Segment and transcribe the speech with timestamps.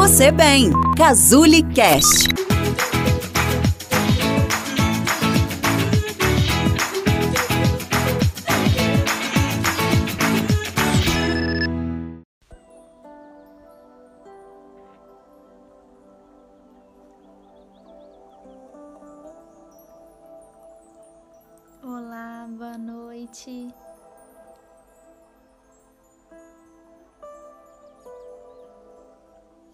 [0.00, 0.72] você bem.
[0.96, 2.39] Cazuli Cast.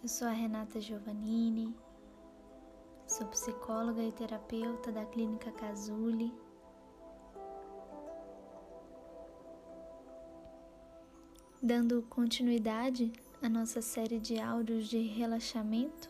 [0.06, 1.74] Eu sou a Renata Giovannini,
[3.08, 6.32] sou psicóloga e terapeuta da Clínica Casuli.
[11.60, 16.08] Dando continuidade à nossa série de áudios de relaxamento,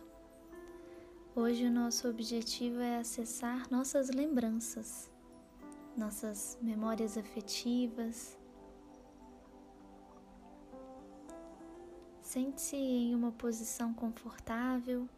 [1.34, 5.10] hoje o nosso objetivo é acessar nossas lembranças,
[5.96, 8.36] nossas memórias afetivas,
[12.36, 15.08] Sente-se em uma posição confortável,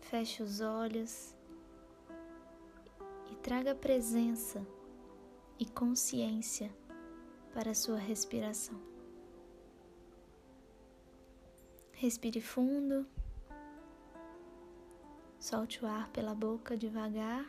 [0.00, 1.36] feche os olhos
[3.30, 4.66] e traga presença
[5.60, 6.68] e consciência
[7.54, 8.74] para a sua respiração.
[11.92, 13.06] Respire fundo,
[15.38, 17.48] solte o ar pela boca devagar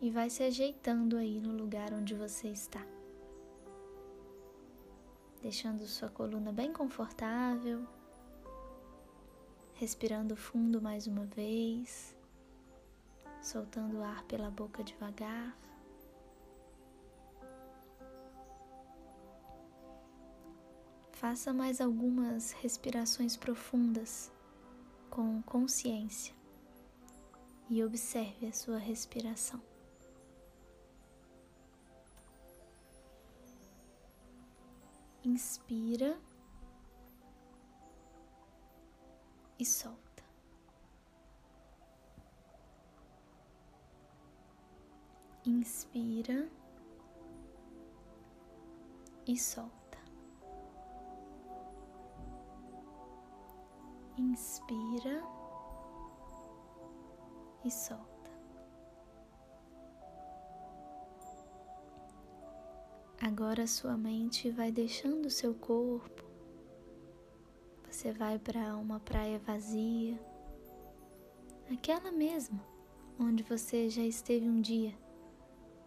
[0.00, 2.84] e vai se ajeitando aí no lugar onde você está
[5.42, 7.86] deixando sua coluna bem confortável,
[9.74, 12.16] respirando fundo mais uma vez,
[13.40, 15.56] soltando o ar pela boca devagar.
[21.12, 24.30] Faça mais algumas respirações profundas
[25.10, 26.34] com consciência
[27.68, 29.67] e observe a sua respiração.
[35.38, 36.18] Inspira
[39.56, 40.24] e solta.
[45.44, 46.50] Inspira
[49.28, 49.98] e solta.
[54.16, 55.22] Inspira
[57.64, 58.17] e solta.
[63.20, 66.22] Agora sua mente vai deixando seu corpo.
[67.90, 70.16] Você vai para uma praia vazia,
[71.70, 72.64] aquela mesma
[73.18, 74.94] onde você já esteve um dia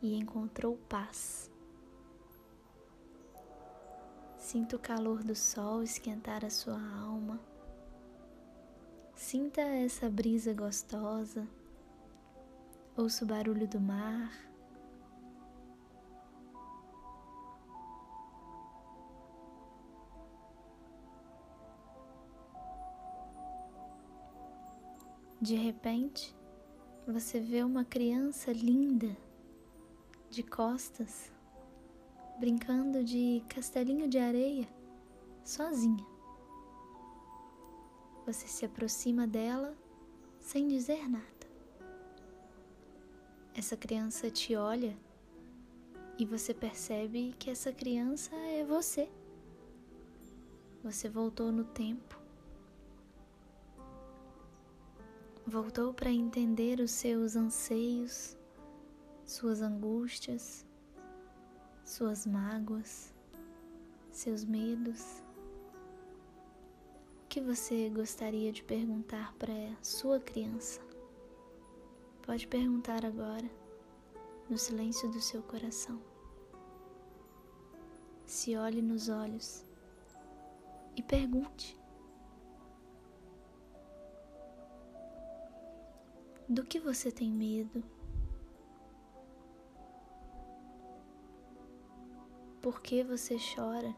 [0.02, 1.50] e encontrou paz.
[4.38, 7.40] Sinta o calor do sol esquentar a sua alma.
[9.16, 11.48] Sinta essa brisa gostosa.
[12.98, 14.52] Ouça o barulho do mar.
[25.42, 26.36] De repente,
[27.08, 29.18] você vê uma criança linda,
[30.30, 31.32] de costas,
[32.40, 34.70] brincando de castelinho de areia,
[35.44, 36.06] sozinha.
[38.24, 39.76] Você se aproxima dela
[40.40, 41.26] sem dizer nada.
[43.56, 44.96] Essa criança te olha
[46.20, 49.10] e você percebe que essa criança é você.
[50.84, 52.21] Você voltou no tempo
[55.52, 58.38] voltou para entender os seus anseios,
[59.26, 60.66] suas angústias,
[61.84, 63.14] suas mágoas,
[64.10, 65.22] seus medos.
[67.26, 70.80] O que você gostaria de perguntar para sua criança?
[72.22, 73.50] Pode perguntar agora,
[74.50, 76.02] no silêncio do seu coração.
[78.26, 79.66] Se olhe nos olhos
[80.96, 81.81] e pergunte.
[86.52, 87.82] Do que você tem medo?
[92.62, 93.96] Por que você chora?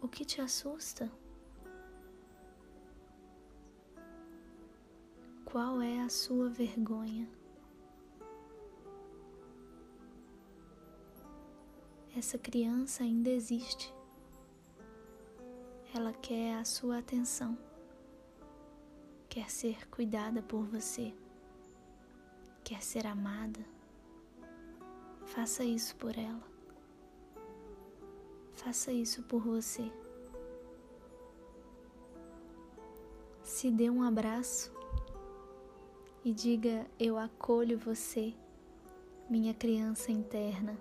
[0.00, 1.12] O que te assusta?
[5.44, 7.28] Qual é a sua vergonha?
[12.16, 13.94] Essa criança ainda existe.
[15.94, 17.71] Ela quer a sua atenção
[19.32, 21.10] quer ser cuidada por você,
[22.62, 23.60] quer ser amada,
[25.24, 26.42] faça isso por ela.
[28.52, 29.90] Faça isso por você.
[33.42, 34.70] Se dê um abraço
[36.22, 38.34] e diga: Eu acolho você,
[39.30, 40.76] minha criança interna.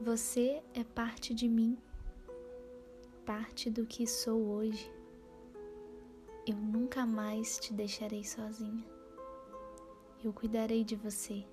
[0.00, 1.78] Você é parte de mim,
[3.24, 5.01] parte do que sou hoje.
[6.44, 8.84] Eu nunca mais te deixarei sozinha.
[10.24, 11.46] Eu cuidarei de você.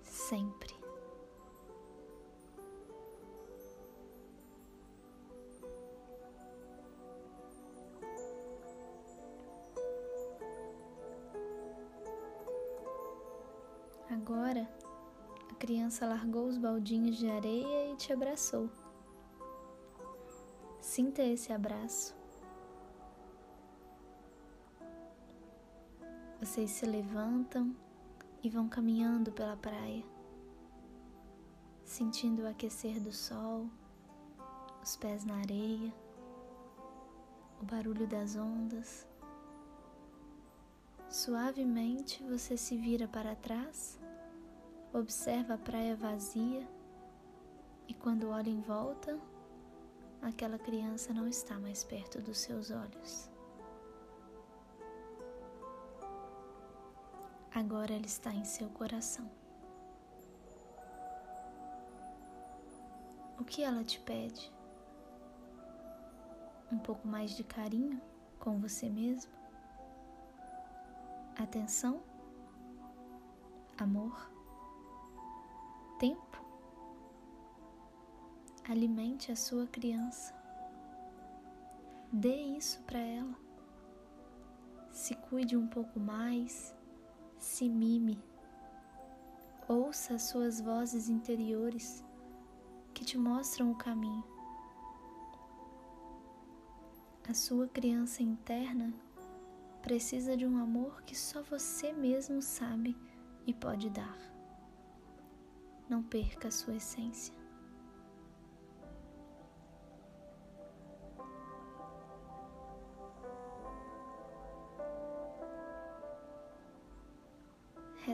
[0.00, 0.72] Sempre.
[14.08, 14.68] Agora,
[15.50, 18.70] a criança largou os baldinhos de areia e te abraçou.
[20.80, 22.23] Sinta esse abraço.
[26.44, 27.74] Vocês se levantam
[28.42, 30.04] e vão caminhando pela praia,
[31.82, 33.66] sentindo o aquecer do sol,
[34.82, 35.90] os pés na areia,
[37.62, 39.08] o barulho das ondas.
[41.08, 43.98] Suavemente você se vira para trás,
[44.92, 46.68] observa a praia vazia
[47.88, 49.18] e quando olha em volta,
[50.20, 53.33] aquela criança não está mais perto dos seus olhos.
[57.54, 59.30] Agora ela está em seu coração.
[63.38, 64.52] O que ela te pede?
[66.72, 68.00] Um pouco mais de carinho
[68.40, 69.32] com você mesmo?
[71.36, 72.02] Atenção?
[73.78, 74.30] Amor?
[75.98, 76.44] Tempo?
[78.68, 80.34] Alimente a sua criança.
[82.10, 83.34] Dê isso para ela.
[84.90, 86.74] Se cuide um pouco mais
[87.54, 88.20] se mime.
[89.68, 92.04] Ouça as suas vozes interiores
[92.92, 94.24] que te mostram o caminho.
[97.28, 98.92] A sua criança interna
[99.82, 102.96] precisa de um amor que só você mesmo sabe
[103.46, 104.18] e pode dar.
[105.88, 107.43] Não perca a sua essência.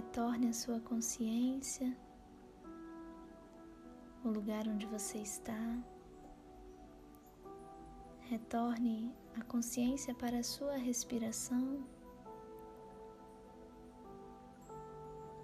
[0.01, 1.95] Retorne a sua consciência,
[4.25, 5.79] o lugar onde você está.
[8.23, 11.85] Retorne a consciência para a sua respiração.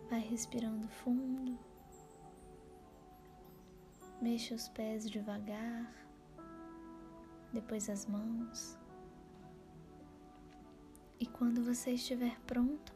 [0.08, 1.58] Vai respirando fundo.
[4.22, 5.92] Mexa os pés devagar,
[7.52, 8.78] depois as mãos.
[11.20, 12.95] E quando você estiver pronto,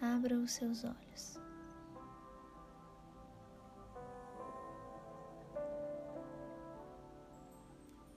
[0.00, 1.38] abra os seus olhos.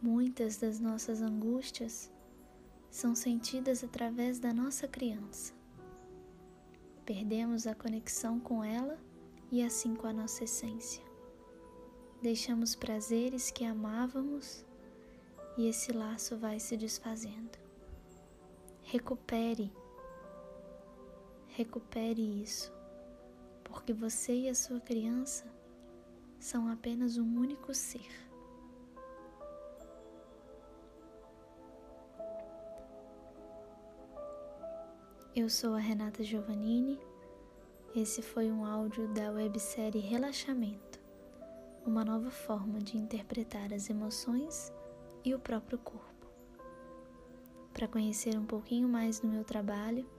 [0.02, 2.12] Muitas das nossas angústias
[2.90, 5.54] são sentidas através da nossa criança.
[7.06, 8.98] Perdemos a conexão com ela
[9.52, 11.04] e assim com a nossa essência.
[12.22, 14.66] Deixamos prazeres que amávamos
[15.58, 17.58] e esse laço vai se desfazendo.
[18.82, 19.72] Recupere
[21.56, 22.74] Recupere isso,
[23.64, 25.46] porque você e a sua criança
[26.40, 28.10] são apenas um único ser.
[35.36, 37.00] Eu sou a Renata Giovannini.
[37.96, 41.00] Esse foi um áudio da websérie Relaxamento,
[41.86, 44.74] uma nova forma de interpretar as emoções
[45.24, 46.28] e o próprio corpo.
[47.72, 50.10] Para conhecer um pouquinho mais do meu trabalho,